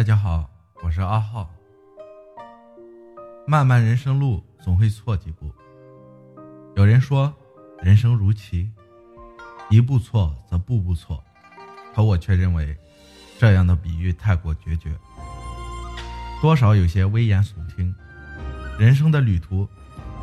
[0.00, 0.48] 大家好，
[0.82, 1.46] 我是阿浩。
[3.46, 5.52] 漫漫人生路，总会错几步。
[6.74, 7.30] 有人说，
[7.82, 8.72] 人生如棋，
[9.68, 11.22] 一步错则步步错。
[11.94, 12.74] 可我却认为，
[13.38, 14.98] 这样的比喻太过决绝，
[16.40, 17.94] 多少有些危言耸听。
[18.78, 19.68] 人生的旅途，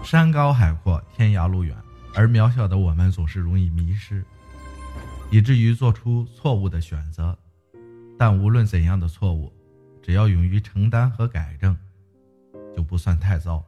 [0.04, 1.78] 山高海阔，天涯路远，
[2.16, 4.26] 而渺小的我们总是容易迷失，
[5.30, 7.38] 以至于做出错误的选择。
[8.18, 9.54] 但无论怎样的错误，
[10.08, 11.76] 只要勇于承担和改正，
[12.74, 13.62] 就不算太糟。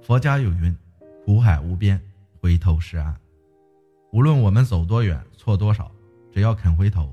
[0.00, 0.72] 佛家有云
[1.26, 2.00] ：“苦海无边，
[2.40, 3.12] 回头是岸。”
[4.14, 5.90] 无论我们走多远，错多少，
[6.32, 7.12] 只要肯回头，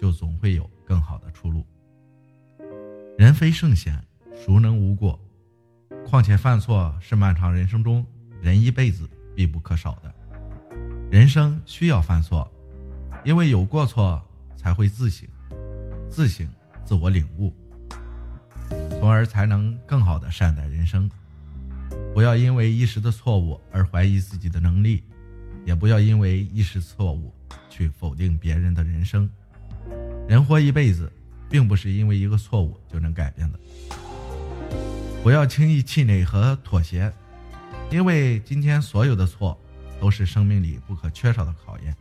[0.00, 1.62] 就总会有更好的出路。
[3.18, 5.20] 人非圣贤，孰能无过？
[6.06, 8.06] 况且犯错是漫长人生中
[8.40, 9.06] 人一辈子
[9.36, 10.10] 必不可少的。
[11.10, 12.50] 人生需要犯错，
[13.22, 14.18] 因为有过错
[14.56, 15.28] 才会自省。
[16.08, 16.48] 自省、
[16.84, 17.52] 自我领悟，
[18.90, 21.10] 从而才能更好的善待人生。
[22.12, 25.02] 不要因为一时的错误而怀疑自己的能力，
[25.64, 27.32] 也不要因为一时错误
[27.68, 29.28] 去否定别人的人生。
[30.28, 31.10] 人活一辈子，
[31.50, 33.58] 并不是因为一个错误就能改变的。
[35.22, 37.12] 不要轻易气馁和妥协，
[37.90, 39.58] 因为今天所有的错，
[40.00, 41.96] 都是生命里不可缺少的考验，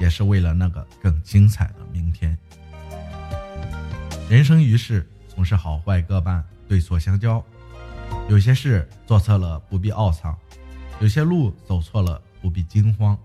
[0.00, 2.36] 也是为了那个更精彩的明天。
[4.34, 7.40] 人生于世，总是好坏各半，对错相交。
[8.28, 10.36] 有些事做错了不必懊丧，
[10.98, 13.16] 有些路走错了不必惊慌。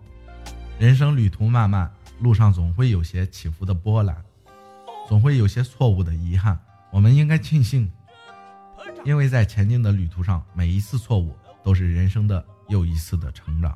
[0.77, 4.23] 人生旅途漫漫，路上总会有些起伏的波澜，
[5.07, 6.59] 总会有些错误的遗憾。
[6.91, 7.91] 我们应该庆幸，
[9.03, 13.75] 因为在前进的旅途上，每一次错误都是人生的又一次的成长。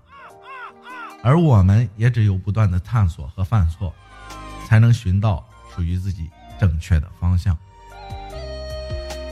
[1.23, 3.91] 而我们也只有不断的探索和犯错，
[4.67, 5.43] 才能寻到
[5.75, 6.29] 属于自己。
[6.63, 7.57] 正确的方向。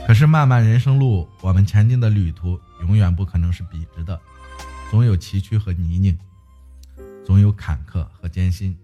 [0.06, 4.20] 可是漫漫人生路，我们前进的旅途永远不可能是笔直的，
[4.90, 6.14] 总有崎岖和泥泞，
[7.24, 8.76] 总有坎坷和艰辛。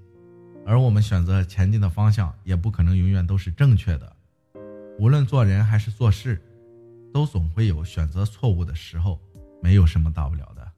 [0.65, 4.17] 而我们选择前进的方向，也不可能永远都是正确的。
[4.99, 6.41] 无论做人还是做事，
[7.13, 9.21] 都总会有选择错误的时候，
[9.63, 10.73] 没有什么大不了的。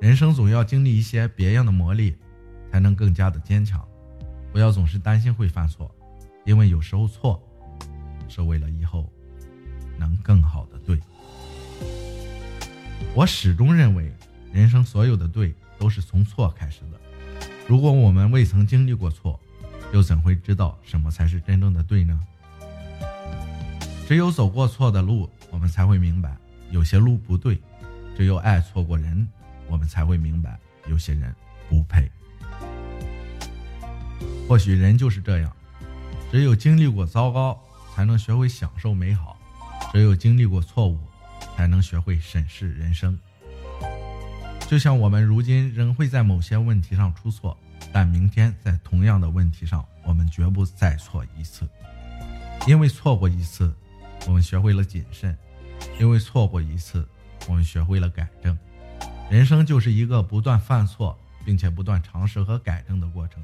[0.00, 2.14] 人生总要经历一些别样的磨砺，
[2.70, 3.84] 才能更加的坚强。
[4.52, 5.92] 不要总是担心会犯错。
[6.44, 7.42] 因为有时候错，
[8.28, 9.10] 是为了以后
[9.98, 10.98] 能更好的对。
[13.14, 14.12] 我始终认为，
[14.52, 17.00] 人生所有的对都是从错开始的。
[17.66, 19.40] 如果我们未曾经历过错，
[19.92, 22.20] 又怎会知道什么才是真正的对呢？
[24.06, 26.36] 只有走过错的路，我们才会明白
[26.70, 27.56] 有些路不对；
[28.16, 29.26] 只有爱错过人，
[29.66, 31.34] 我们才会明白有些人
[31.70, 32.10] 不配。
[34.46, 35.50] 或许人就是这样。
[36.34, 37.56] 只有经历过糟糕，
[37.94, 39.36] 才能学会享受美好；
[39.92, 40.98] 只有经历过错误，
[41.54, 43.16] 才能学会审视人生。
[44.68, 47.56] 就像我们如今仍会在某些问题上出错，
[47.92, 51.68] 但明天在同样的问题上，我们绝不再错一次。
[52.66, 53.72] 因为错过一次，
[54.26, 55.32] 我们学会了谨慎；
[56.00, 57.06] 因为错过一次，
[57.46, 58.58] 我们学会了改正。
[59.30, 63.40] 人生就是一个不断犯错，并且不断尝试和改正的过程。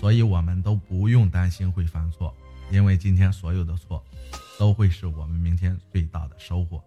[0.00, 2.32] 所以，我们都不用担心会犯错，
[2.70, 4.04] 因为今天所有的错，
[4.58, 6.82] 都会是我们明天最大的收获。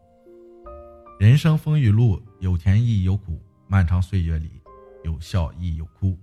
[1.20, 4.62] 人生风雨路，有甜亦有苦，漫长岁月里，
[5.04, 6.18] 有笑亦有哭。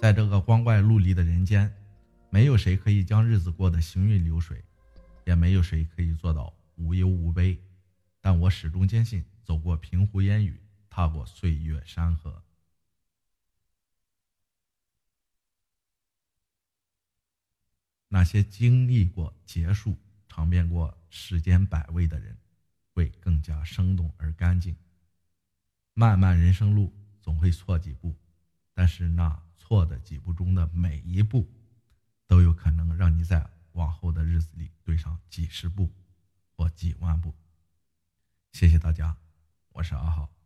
[0.00, 1.72] 在这个光怪陆离的人间，
[2.30, 4.64] 没有谁可以将日子过得行云流水，
[5.26, 7.56] 也没有谁可以做到无忧无悲。
[8.20, 10.58] 但我始终坚信，走过平湖烟雨，
[10.88, 12.42] 踏过岁月山河。
[18.12, 19.96] 那些经历过结束、
[20.28, 22.36] 尝遍过世间百味的人，
[22.92, 24.74] 会更加生动而干净。
[25.94, 28.16] 漫漫人生路，总会错几步，
[28.74, 31.48] 但是那错的几步中的每一步，
[32.26, 35.88] 都有可能让你在往后的日子里对上几十步
[36.56, 37.32] 或几万步。
[38.50, 39.16] 谢谢大家，
[39.70, 40.39] 我是阿浩。